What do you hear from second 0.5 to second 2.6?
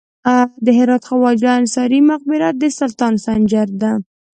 د هرات خواجه انصاري مقبره